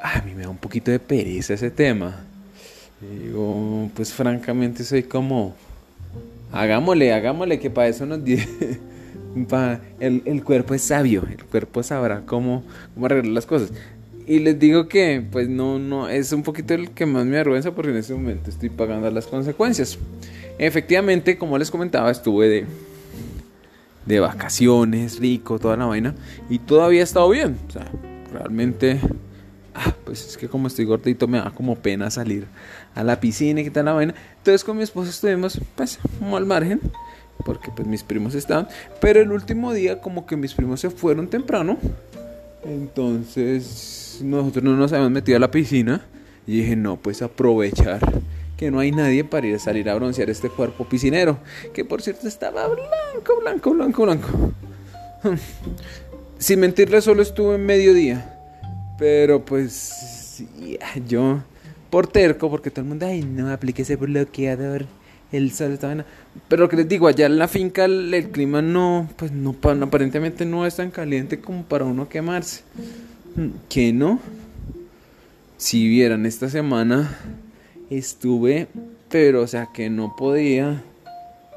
A 0.04 0.22
mí 0.22 0.34
me 0.36 0.44
da 0.44 0.50
un 0.50 0.58
poquito 0.58 0.92
de 0.92 1.00
pereza 1.00 1.54
ese 1.54 1.72
tema. 1.72 2.24
digo, 3.02 3.90
pues 3.96 4.14
francamente 4.14 4.84
soy 4.84 5.04
como, 5.04 5.56
hagámosle, 6.52 7.14
hagámosle 7.14 7.60
que 7.60 7.70
para 7.70 7.88
eso 7.88 8.06
nos 8.06 8.20
el, 10.00 10.22
el, 10.26 10.44
cuerpo 10.44 10.74
es 10.74 10.82
sabio, 10.82 11.26
el 11.30 11.44
cuerpo 11.46 11.82
sabrá 11.84 12.22
cómo, 12.26 12.64
cómo 12.94 13.06
arreglar 13.06 13.34
las 13.34 13.46
cosas. 13.46 13.72
Y 14.28 14.40
les 14.40 14.60
digo 14.60 14.88
que, 14.88 15.24
pues 15.32 15.50
no, 15.50 15.80
no, 15.80 16.08
es 16.08 16.32
un 16.34 16.44
poquito 16.44 16.76
el 16.76 16.92
que 16.92 17.08
más 17.08 17.26
me 17.26 17.38
avergüenza 17.38 17.72
porque 17.72 17.92
en 17.92 17.98
este 17.98 18.14
momento 18.14 18.52
estoy 18.52 18.70
pagando 18.70 19.10
las 19.10 19.26
consecuencias. 19.26 19.98
Efectivamente, 20.60 21.38
como 21.38 21.58
les 21.58 21.72
comentaba, 21.72 22.12
estuve 22.12 22.48
de, 22.48 22.66
de 24.06 24.20
vacaciones, 24.20 25.20
rico, 25.20 25.60
toda 25.60 25.78
la 25.78 25.86
vaina. 25.86 26.16
Y 26.50 26.60
todavía 26.60 27.02
ha 27.02 27.04
estado 27.04 27.30
bien. 27.30 27.58
O 27.68 27.72
sea, 27.72 27.86
realmente, 28.34 29.00
ah, 29.76 29.94
pues 30.06 30.26
es 30.28 30.38
que 30.38 30.48
como 30.48 30.68
estoy 30.68 30.86
gordito 30.86 31.28
me 31.28 31.38
da 31.38 31.52
como 31.52 31.76
pena 31.76 32.10
salir 32.10 32.48
a 32.96 33.04
la 33.04 33.20
piscina 33.20 33.62
y 33.62 33.64
que 33.64 33.72
tal 33.72 33.86
la 33.86 33.94
vaina. 33.94 34.16
Entonces 34.38 34.64
con 34.64 34.78
mi 34.78 34.84
esposa 34.84 35.10
estuvimos, 35.10 35.60
pues, 35.76 36.00
como 36.20 36.38
al 36.38 36.46
margen. 36.46 36.80
Porque 37.46 37.72
pues 37.74 37.88
mis 37.88 38.04
primos 38.04 38.36
estaban. 38.36 38.68
Pero 39.00 39.22
el 39.22 39.32
último 39.32 39.74
día 39.74 40.02
como 40.02 40.26
que 40.26 40.36
mis 40.36 40.54
primos 40.54 40.82
se 40.82 40.90
fueron 40.90 41.30
temprano. 41.30 41.78
Entonces 42.66 44.20
nosotros 44.22 44.64
no 44.64 44.76
nos 44.76 44.92
habíamos 44.92 45.12
metido 45.12 45.38
a 45.38 45.40
la 45.40 45.52
piscina. 45.52 46.06
Y 46.46 46.62
dije, 46.62 46.76
no, 46.76 46.98
pues 46.98 47.22
aprovechar 47.22 48.02
que 48.60 48.72
no 48.72 48.80
hay 48.82 48.92
nadie 48.92 49.24
para 49.24 49.48
ir 49.48 49.56
a 49.56 49.60
salir 49.60 49.90
a 49.90 49.96
broncear 49.96 50.30
este 50.30 50.50
cuerpo 50.50 50.84
piscinero, 50.84 51.40
que 51.74 51.86
por 51.86 52.02
cierto 52.02 52.28
estaba 52.28 52.68
blanco, 52.68 53.40
blanco, 53.40 53.74
blanco, 53.74 54.04
blanco. 54.04 54.54
Sin 56.40 56.60
mentirle, 56.60 57.02
solo 57.02 57.22
estuve 57.22 57.56
en 57.56 57.66
mediodía, 57.66 58.38
pero 58.98 59.46
pues 59.46 60.44
yo 61.08 61.42
por 61.90 62.08
terco, 62.08 62.50
porque 62.50 62.70
todo 62.70 62.82
el 62.82 62.90
mundo, 62.90 63.06
ay, 63.06 63.22
no, 63.22 63.50
aplique 63.50 63.84
ese 63.84 63.96
bloqueador, 63.96 64.88
el 65.32 65.54
sol 65.54 65.72
está 65.72 66.06
Pero 66.50 66.64
lo 66.64 66.68
que 66.68 66.76
les 66.76 66.90
digo, 66.90 67.08
allá 67.08 67.28
en 67.28 67.38
la 67.38 67.48
finca 67.48 67.86
el, 67.86 68.30
clima 68.30 68.62
no, 68.62 69.10
pues 69.16 69.32
no, 69.32 69.56
aparentemente 69.64 70.46
no 70.46 70.66
es 70.66 70.76
tan 70.76 70.92
caliente 70.92 71.40
como 71.40 71.64
para 71.64 71.86
uno 71.86 72.10
quemarse. 72.10 72.64
¿Qué 73.70 73.94
no? 73.94 74.20
Si 75.56 75.88
vieran 75.88 76.26
esta 76.26 76.50
semana 76.50 77.18
estuve, 77.90 78.68
pero 79.10 79.42
o 79.42 79.48
sea 79.48 79.70
que 79.74 79.90
no 79.90 80.16
podía, 80.16 80.84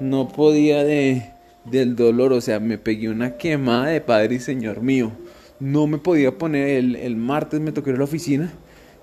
no 0.00 0.28
podía 0.28 0.84
de, 0.84 1.30
del 1.64 1.96
dolor, 1.96 2.32
o 2.32 2.40
sea, 2.40 2.60
me 2.60 2.78
pegué 2.78 3.08
una 3.08 3.36
quemada 3.36 3.86
de 3.86 4.00
Padre 4.00 4.36
y 4.36 4.40
Señor 4.40 4.82
mío. 4.82 5.12
No 5.60 5.86
me 5.86 5.98
podía 5.98 6.36
poner, 6.38 6.68
el, 6.68 6.96
el 6.96 7.16
martes 7.16 7.60
me 7.60 7.72
tocó 7.72 7.90
ir 7.90 7.96
a 7.96 7.98
la 7.98 8.04
oficina 8.04 8.52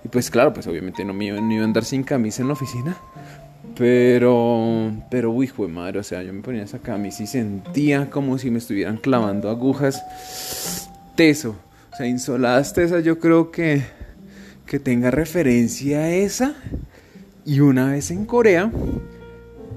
y 0.04 0.08
pues 0.08 0.30
claro, 0.30 0.54
pues 0.54 0.68
obviamente 0.68 1.04
no 1.04 1.14
me 1.14 1.26
iba, 1.26 1.42
no 1.42 1.62
a 1.62 1.64
andar 1.64 1.84
sin 1.84 2.04
camisa 2.04 2.42
en 2.42 2.48
la 2.48 2.54
oficina. 2.54 2.98
Pero, 3.76 4.92
pero, 5.10 5.32
uy, 5.32 5.48
de 5.48 5.68
madre, 5.68 6.00
o 6.00 6.04
sea, 6.04 6.24
yo 6.24 6.34
me 6.34 6.42
ponía 6.42 6.64
esa 6.64 6.80
camisa 6.80 7.24
y 7.24 7.28
sentía 7.28 8.10
como 8.10 8.38
si 8.38 8.50
me 8.50 8.58
estuvieran 8.58 8.98
clavando 8.98 9.50
agujas. 9.50 10.90
Teso, 11.16 11.56
o 11.92 11.96
sea, 11.96 12.08
insoladas 12.08 12.74
tesas, 12.74 13.04
yo 13.04 13.20
creo 13.20 13.52
que, 13.52 13.84
que 14.66 14.80
tenga 14.80 15.12
referencia 15.12 16.00
a 16.00 16.10
esa. 16.12 16.56
Y 17.46 17.60
una 17.62 17.92
vez 17.92 18.12
en 18.12 18.26
Corea, 18.26 18.72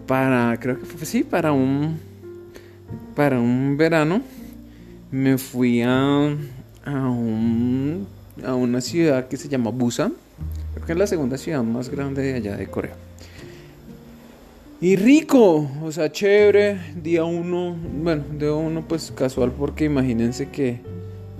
para, 0.06 0.58
creo 0.60 0.78
que 0.78 0.84
fue, 0.84 1.06
sí, 1.06 1.22
para 1.24 1.52
un, 1.52 1.98
para 3.14 3.40
un 3.40 3.76
verano, 3.76 4.22
me 5.10 5.38
fui 5.38 5.82
a, 5.82 6.36
un 6.86 8.06
a 8.44 8.54
una 8.54 8.80
ciudad 8.80 9.28
que 9.28 9.36
se 9.36 9.48
llama 9.48 9.70
Busan. 9.70 10.14
Creo 10.74 10.86
que 10.86 10.92
es 10.92 10.98
la 10.98 11.06
segunda 11.06 11.38
ciudad 11.38 11.62
más 11.62 11.88
grande 11.88 12.22
de 12.22 12.34
allá 12.34 12.56
de 12.56 12.66
Corea. 12.66 12.94
Y 14.80 14.96
rico, 14.96 15.70
o 15.80 15.92
sea, 15.92 16.10
chévere, 16.10 16.76
día 17.00 17.24
uno, 17.24 17.76
bueno, 18.02 18.24
día 18.36 18.52
uno 18.52 18.82
pues 18.88 19.12
casual 19.12 19.52
porque 19.52 19.84
imagínense 19.84 20.48
que 20.48 20.80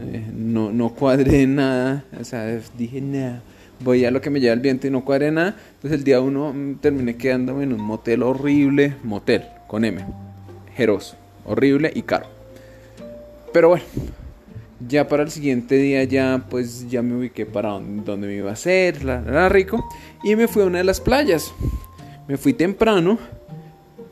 eh, 0.00 0.26
no, 0.33 0.71
no 0.71 0.91
cuadré 0.91 1.47
nada, 1.49 2.05
o 2.21 2.23
sea, 2.23 2.61
dije 2.79 3.00
nada, 3.00 3.43
voy 3.83 4.05
a 4.05 4.11
lo 4.11 4.21
que 4.21 4.31
me 4.31 4.41
lleva 4.41 4.55
el 4.55 4.61
viento 4.61 4.87
y 4.87 4.91
no 4.91 5.05
cuadré 5.05 5.31
nada, 5.31 5.57
entonces 5.75 5.99
el 5.99 6.05
día 6.05 6.21
uno 6.21 6.55
terminé 6.81 7.17
quedándome 7.17 7.65
en 7.65 7.73
un 7.73 7.81
motel 7.81 8.23
horrible, 8.23 8.97
motel, 9.03 9.45
con 9.67 9.85
M, 9.85 10.05
jeroso, 10.75 11.17
horrible 11.45 11.93
y 11.95 12.03
caro. 12.03 12.27
Pero 13.53 13.69
bueno, 13.69 13.85
ya 14.89 15.07
para 15.09 15.23
el 15.23 15.31
siguiente 15.31 15.77
día 15.77 16.05
ya 16.05 16.45
pues 16.49 16.89
ya 16.89 17.03
me 17.03 17.17
ubiqué 17.17 17.47
para 17.47 17.71
donde, 17.71 18.27
me 18.27 18.35
iba 18.35 18.51
a 18.51 18.55
hacer, 18.55 19.03
era 19.03 19.49
rico. 19.49 19.85
Y 20.25 20.37
me 20.37 20.49
fui 20.49 20.62
a 20.62 20.67
una 20.67 20.79
de 20.79 20.85
las 20.85 21.01
playas. 21.01 21.53
Me 22.29 22.37
fui 22.37 22.53
temprano. 22.53 23.19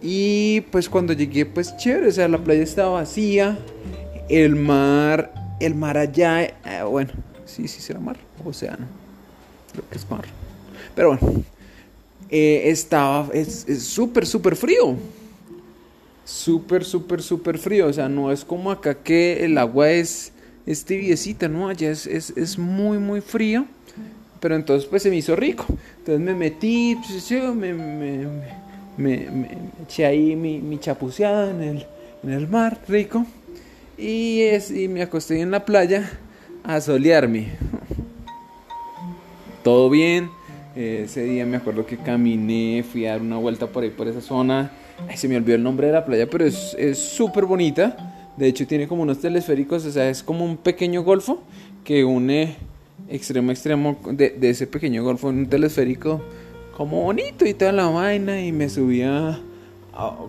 Y 0.03 0.62
pues 0.73 0.89
cuando 0.89 1.12
llegué 1.12 1.47
pues 1.47 1.77
chévere, 1.77 2.09
o 2.09 2.12
sea, 2.12 2.29
la 2.29 2.39
playa 2.39 2.62
estaba 2.62 2.91
vacía. 2.91 3.59
El 4.29 4.57
mar, 4.57 5.33
el 5.61 5.75
mar 5.75 5.99
allá, 5.99 6.45
eh, 6.45 6.55
bueno, 6.89 7.12
sí, 7.45 7.67
sí 7.67 7.81
será 7.81 7.99
mar, 7.99 8.17
océano. 8.45 9.00
Creo 9.73 9.85
que 9.89 9.99
es 9.99 10.11
mar. 10.11 10.25
Pero 10.95 11.17
bueno, 11.17 11.45
eh, 12.31 12.62
estaba, 12.67 13.29
es 13.33 13.67
súper, 13.81 14.27
súper 14.27 14.57
frío. 14.57 14.97
Súper, 16.25 16.85
súper, 16.85 17.23
súper 17.23 17.59
frío. 17.59 17.87
O 17.87 17.93
sea, 17.93 18.09
no 18.09 18.31
es 18.31 18.45
como 18.45 18.71
acá 18.71 18.95
que 18.95 19.45
el 19.45 19.59
agua 19.59 19.91
es 19.91 20.33
es 20.67 20.85
tibiecita, 20.85 21.49
¿no? 21.49 21.69
Allá 21.69 21.91
es, 21.91 22.07
es, 22.07 22.59
muy, 22.59 22.99
muy 22.99 23.21
frío. 23.21 23.67
Pero 24.41 24.55
entonces 24.55 24.89
pues 24.89 25.03
se 25.03 25.11
me 25.11 25.17
hizo 25.17 25.37
rico. 25.37 25.67
Entonces 25.99 26.21
me 26.21 26.35
metí, 26.35 26.97
pues, 26.97 27.29
yo 27.29 27.55
me, 27.55 27.75
me, 27.75 28.27
me, 28.97 29.49
eché 29.83 30.07
ahí 30.07 30.37
mi, 30.37 30.61
mi 30.61 30.79
chapuceada 30.79 31.50
en 31.50 31.61
el, 31.62 31.87
en 32.23 32.31
el 32.31 32.49
mar, 32.49 32.81
rico. 32.89 33.27
Y, 33.99 34.43
es, 34.43 34.71
y 34.71 34.89
me 34.89 35.03
acosté 35.03 35.41
en 35.41 35.50
la 35.50 35.65
playa 35.65 36.11
a 36.62 36.81
solearme. 36.81 37.49
Todo 39.62 39.90
bien. 39.90 40.31
ese 40.75 41.25
día 41.25 41.45
me 41.47 41.57
acuerdo 41.57 41.85
que 41.85 41.97
caminé, 41.97 42.83
fui 42.83 43.07
a 43.07 43.12
dar 43.12 43.23
una 43.23 43.37
vuelta 43.37 43.67
por 43.67 43.83
ahí, 43.83 43.90
por 43.90 44.09
esa 44.09 44.21
zona. 44.21 44.71
Ay, 45.09 45.17
se 45.17 45.29
me 45.29 45.37
olvidó 45.37 45.57
el 45.57 45.62
nombre 45.62 45.87
de 45.87 45.93
la 45.95 46.05
playa, 46.05 46.29
pero 46.29 46.45
es 46.47 46.99
súper 46.99 47.45
bonita. 47.45 48.17
De 48.37 48.47
hecho, 48.49 48.67
tiene 48.67 48.89
como 48.89 49.02
unos 49.02 49.21
telesféricos, 49.21 49.84
o 49.84 49.91
sea, 49.91 50.08
es 50.08 50.23
como 50.23 50.45
un 50.45 50.56
pequeño 50.56 51.02
golfo 51.02 51.43
que 51.84 52.04
une 52.04 52.56
extremo 53.08 53.50
a 53.50 53.52
extremo 53.52 53.99
de, 54.11 54.39
ese 54.41 54.67
pequeño 54.67 55.02
golfo 55.02 55.30
en 55.30 55.39
un 55.39 55.47
telesférico 55.47 56.23
como 56.76 57.02
bonito 57.02 57.45
y 57.45 57.54
toda 57.54 57.73
la 57.73 57.89
vaina. 57.89 58.43
Y 58.43 58.52
me 58.52 58.69
subía, 58.69 59.39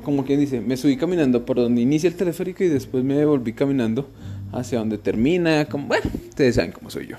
como 0.03 0.25
quien 0.25 0.39
dice, 0.39 0.60
me 0.60 0.75
subí 0.77 0.97
caminando 0.97 1.45
por 1.45 1.58
donde 1.58 1.82
inicia 1.82 2.08
el 2.08 2.15
telesférico 2.15 2.63
y 2.63 2.67
después 2.67 3.03
me 3.03 3.15
devolví 3.15 3.53
caminando 3.53 4.10
hacia 4.51 4.79
donde 4.79 4.97
termina. 4.97 5.67
Bueno, 5.71 6.10
ustedes 6.27 6.55
saben 6.55 6.71
cómo 6.71 6.89
soy 6.89 7.08
yo. 7.08 7.15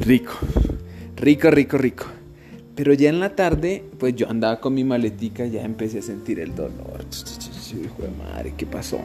Rico, 0.00 0.32
rico, 1.24 1.50
rico, 1.50 1.78
rico. 1.78 2.04
Pero 2.76 2.92
ya 2.92 3.08
en 3.08 3.18
la 3.18 3.34
tarde, 3.34 3.82
pues 3.98 4.14
yo 4.14 4.28
andaba 4.28 4.60
con 4.60 4.74
mi 4.74 4.84
maletica, 4.84 5.46
ya 5.46 5.62
empecé 5.62 6.00
a 6.00 6.02
sentir 6.02 6.38
el 6.38 6.54
dolor. 6.54 7.04
Hijo 7.72 8.02
de 8.02 8.10
madre, 8.10 8.52
¿qué 8.56 8.66
pasó? 8.66 9.00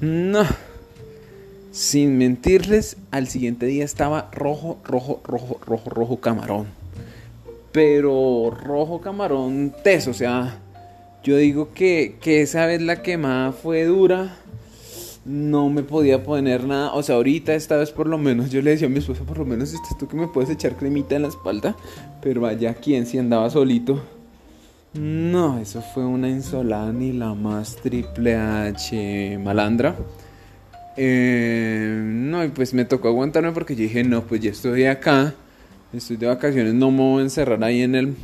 No. 0.00 0.44
Sin 1.72 2.18
mentirles, 2.18 2.96
al 3.10 3.26
siguiente 3.26 3.66
día 3.66 3.84
estaba 3.84 4.30
rojo, 4.32 4.78
rojo, 4.84 5.20
rojo, 5.24 5.58
rojo, 5.66 5.90
rojo 5.90 6.20
camarón. 6.20 6.66
Pero 7.72 8.50
rojo 8.50 9.00
camarón 9.00 9.74
teso, 9.82 10.12
o 10.12 10.14
sea, 10.14 10.58
yo 11.24 11.36
digo 11.36 11.72
que, 11.74 12.16
que 12.20 12.42
esa 12.42 12.64
vez 12.66 12.80
la 12.80 13.02
quemada 13.02 13.52
fue 13.52 13.84
dura. 13.84 14.36
No 15.24 15.68
me 15.68 15.82
podía 15.82 16.22
poner 16.22 16.64
nada. 16.64 16.92
O 16.92 17.02
sea, 17.02 17.16
ahorita, 17.16 17.54
esta 17.54 17.76
vez 17.76 17.90
por 17.90 18.06
lo 18.06 18.18
menos, 18.18 18.50
yo 18.50 18.62
le 18.62 18.70
decía 18.70 18.86
a 18.86 18.90
mi 18.90 18.98
esposa, 18.98 19.24
por 19.24 19.38
lo 19.38 19.44
menos, 19.44 19.72
este, 19.72 19.88
tú 19.98 20.08
que 20.08 20.16
me 20.16 20.28
puedes 20.28 20.50
echar 20.50 20.76
cremita 20.76 21.16
en 21.16 21.22
la 21.22 21.28
espalda. 21.28 21.76
Pero 22.22 22.46
allá 22.46 22.74
quien 22.74 23.06
si 23.06 23.18
andaba 23.18 23.50
solito. 23.50 24.02
No, 24.94 25.58
eso 25.58 25.82
fue 25.82 26.04
una 26.04 26.28
insolada 26.28 26.92
ni 26.92 27.12
la 27.12 27.34
más 27.34 27.76
triple 27.76 28.34
H 28.34 29.38
malandra. 29.38 29.94
Eh, 30.96 32.00
no, 32.02 32.44
y 32.44 32.48
pues 32.48 32.74
me 32.74 32.84
tocó 32.84 33.08
aguantarme 33.08 33.52
porque 33.52 33.76
yo 33.76 33.82
dije, 33.82 34.02
no, 34.02 34.24
pues 34.24 34.40
ya 34.40 34.50
estoy 34.50 34.86
acá, 34.86 35.34
estoy 35.92 36.16
de 36.16 36.26
vacaciones, 36.26 36.74
no 36.74 36.90
me 36.90 36.98
voy 36.98 37.20
a 37.20 37.22
encerrar 37.22 37.62
ahí 37.62 37.82
en 37.82 37.94
el, 37.94 38.16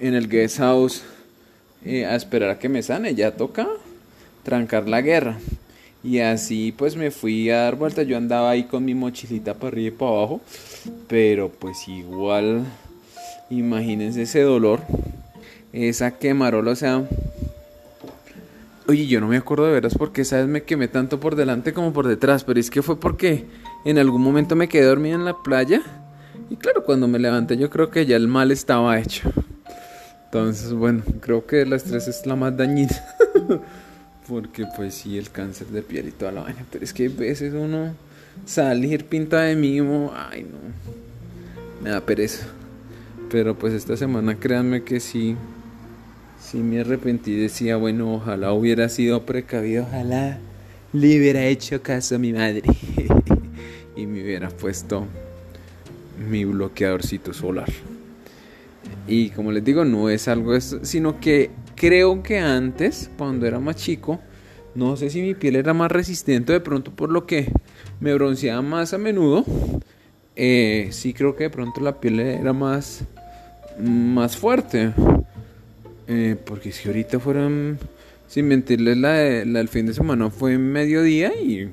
en 0.00 0.14
el 0.14 0.28
guest 0.28 0.58
house 0.58 1.04
eh, 1.84 2.04
a 2.04 2.16
esperar 2.16 2.50
a 2.50 2.58
que 2.58 2.68
me 2.68 2.82
sane, 2.82 3.14
ya 3.14 3.36
toca 3.36 3.68
trancar 4.42 4.88
la 4.88 5.02
guerra. 5.02 5.38
Y 6.06 6.20
así 6.20 6.72
pues 6.76 6.94
me 6.94 7.10
fui 7.10 7.50
a 7.50 7.62
dar 7.62 7.74
vueltas, 7.74 8.06
yo 8.06 8.16
andaba 8.16 8.50
ahí 8.50 8.64
con 8.64 8.84
mi 8.84 8.94
mochilita 8.94 9.54
para 9.54 9.68
arriba 9.68 9.88
y 9.88 9.98
para 9.98 10.12
abajo, 10.12 10.40
pero 11.08 11.50
pues 11.50 11.88
igual, 11.88 12.64
imagínense 13.50 14.22
ese 14.22 14.42
dolor 14.42 14.82
esa 15.72 16.12
quemarola, 16.12 16.70
o 16.72 16.76
sea... 16.76 17.04
Oye, 18.88 19.08
yo 19.08 19.20
no 19.20 19.26
me 19.26 19.36
acuerdo 19.36 19.66
de 19.66 19.72
veras 19.72 19.96
porque 19.98 20.22
esa 20.22 20.36
vez 20.36 20.46
me 20.46 20.62
quemé 20.62 20.86
tanto 20.86 21.18
por 21.18 21.34
delante 21.34 21.72
como 21.72 21.92
por 21.92 22.06
detrás, 22.06 22.44
pero 22.44 22.60
es 22.60 22.70
que 22.70 22.82
fue 22.82 23.00
porque 23.00 23.44
en 23.84 23.98
algún 23.98 24.22
momento 24.22 24.54
me 24.54 24.68
quedé 24.68 24.84
dormido 24.84 25.16
en 25.16 25.24
la 25.24 25.34
playa 25.42 25.82
y 26.48 26.54
claro, 26.54 26.84
cuando 26.84 27.08
me 27.08 27.18
levanté 27.18 27.56
yo 27.56 27.68
creo 27.68 27.90
que 27.90 28.06
ya 28.06 28.14
el 28.14 28.28
mal 28.28 28.52
estaba 28.52 28.96
hecho. 29.00 29.28
Entonces, 30.26 30.72
bueno, 30.72 31.02
creo 31.20 31.46
que 31.46 31.66
la 31.66 31.76
estrés 31.76 32.06
es 32.06 32.26
la 32.26 32.36
más 32.36 32.56
dañina. 32.56 32.94
porque 34.28 34.66
pues 34.76 34.94
sí, 34.94 35.18
el 35.18 35.30
cáncer 35.30 35.68
de 35.68 35.82
piel 35.82 36.08
y 36.08 36.10
toda 36.12 36.32
la 36.32 36.42
vaina, 36.42 36.64
pero 36.70 36.84
es 36.84 36.92
que 36.92 37.06
a 37.06 37.10
veces 37.10 37.54
uno 37.54 37.94
salir 38.44 39.04
pinta 39.04 39.42
de 39.42 39.56
mimo, 39.56 40.12
ay 40.14 40.44
no, 40.44 40.58
me 41.82 41.90
da 41.90 42.00
pereza. 42.00 42.46
Pero 43.30 43.58
pues 43.58 43.72
esta 43.74 43.96
semana 43.96 44.38
créanme 44.38 44.84
que 44.84 45.00
sí 45.00 45.36
Sí 46.46 46.58
me 46.58 46.80
arrepentí, 46.80 47.34
decía, 47.34 47.76
bueno, 47.76 48.14
ojalá 48.14 48.52
hubiera 48.52 48.88
sido 48.88 49.26
precavido, 49.26 49.82
ojalá 49.82 50.38
le 50.92 51.18
hubiera 51.18 51.44
hecho 51.44 51.82
caso 51.82 52.14
a 52.14 52.18
mi 52.18 52.32
madre 52.32 52.62
y 53.96 54.06
me 54.06 54.22
hubiera 54.22 54.48
puesto 54.50 55.06
mi 56.30 56.44
bloqueadorcito 56.44 57.34
solar. 57.34 57.68
Y 59.08 59.30
como 59.30 59.50
les 59.50 59.64
digo, 59.64 59.84
no 59.84 60.08
es 60.08 60.28
algo, 60.28 60.54
eso, 60.54 60.84
sino 60.84 61.18
que 61.18 61.50
creo 61.76 62.22
que 62.22 62.38
antes, 62.38 63.10
cuando 63.16 63.46
era 63.46 63.60
más 63.60 63.76
chico, 63.76 64.18
no 64.74 64.96
sé 64.96 65.10
si 65.10 65.22
mi 65.22 65.34
piel 65.34 65.56
era 65.56 65.72
más 65.72 65.90
resistente, 65.90 66.52
de 66.52 66.60
pronto 66.60 66.90
por 66.90 67.10
lo 67.10 67.26
que 67.26 67.52
me 68.00 68.12
bronceaba 68.14 68.62
más 68.62 68.92
a 68.92 68.98
menudo. 68.98 69.44
Eh, 70.34 70.88
sí 70.90 71.14
creo 71.14 71.36
que 71.36 71.44
de 71.44 71.50
pronto 71.50 71.80
la 71.80 72.00
piel 72.00 72.20
era 72.20 72.52
más, 72.52 73.02
más 73.78 74.36
fuerte. 74.36 74.92
Eh, 76.08 76.36
porque 76.44 76.72
si 76.72 76.88
ahorita 76.88 77.20
fueron, 77.20 77.78
sin 78.28 78.48
mentirles, 78.48 78.96
la, 78.96 79.12
del 79.12 79.68
fin 79.68 79.86
de 79.86 79.94
semana 79.94 80.30
fue 80.30 80.54
en 80.54 80.72
mediodía 80.72 81.32
y 81.40 81.70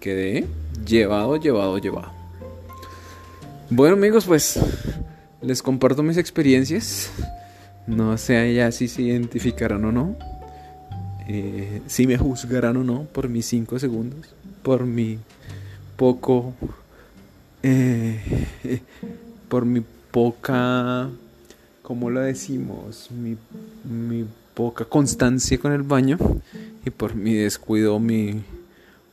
quedé 0.00 0.46
llevado, 0.86 1.36
llevado, 1.36 1.78
llevado. 1.78 2.12
Bueno 3.70 3.94
amigos, 3.94 4.26
pues 4.26 4.58
les 5.40 5.62
comparto 5.62 6.02
mis 6.02 6.16
experiencias. 6.16 7.10
No 7.86 8.16
sé 8.18 8.54
ya 8.54 8.70
si 8.72 8.88
se 8.88 9.02
identificarán 9.02 9.84
o 9.84 9.92
no. 9.92 10.16
Eh, 11.28 11.82
si 11.86 12.06
me 12.06 12.18
juzgarán 12.18 12.76
o 12.76 12.84
no 12.84 13.04
por 13.04 13.28
mis 13.28 13.46
5 13.46 13.78
segundos. 13.78 14.34
Por 14.62 14.84
mi 14.86 15.18
poco... 15.96 16.54
Eh, 17.62 18.20
por 19.48 19.64
mi 19.66 19.82
poca 20.10 21.10
como 21.82 22.10
lo 22.10 22.20
decimos, 22.20 23.10
mi, 23.10 23.36
poca 24.54 24.84
constancia 24.84 25.58
con 25.58 25.72
el 25.72 25.82
baño 25.82 26.16
y 26.86 26.90
por 26.90 27.14
mi 27.14 27.34
descuido 27.34 27.98
mi, 27.98 28.42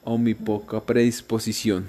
o 0.04 0.18
mi 0.18 0.34
poca 0.34 0.80
predisposición 0.80 1.86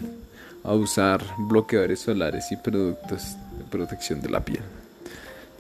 a 0.65 0.75
usar 0.75 1.23
bloqueadores 1.39 2.01
solares 2.01 2.51
y 2.51 2.57
productos 2.57 3.37
de 3.59 3.65
protección 3.71 4.21
de 4.21 4.31
la 4.31 4.41
piel. 4.41 4.63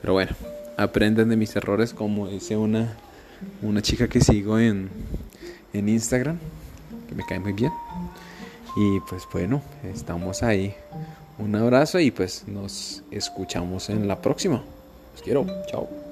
Pero 0.00 0.14
bueno, 0.14 0.33
aprendan 0.76 1.28
de 1.28 1.37
mis 1.37 1.54
errores 1.56 1.92
como 1.94 2.28
dice 2.28 2.56
una, 2.56 2.96
una 3.62 3.83
chica 3.83 4.09
que 4.09 4.20
sigo 4.20 4.59
en, 4.59 4.90
en 5.72 5.88
Instagram, 5.88 6.38
que 7.09 7.14
me 7.14 7.24
cae 7.24 7.40
muy 7.40 7.52
bien. 7.52 7.72
Y 8.76 9.00
pues 9.09 9.24
bueno, 9.33 9.62
estamos 9.85 10.42
ahí. 10.42 10.74
Un 11.38 11.56
abrazo 11.56 11.98
y 11.98 12.11
pues 12.11 12.44
nos 12.46 13.02
escuchamos 13.11 13.88
en 13.90 14.06
la 14.06 14.20
próxima. 14.20 14.62
Los 15.14 15.22
quiero. 15.22 15.46
Chao. 15.66 16.10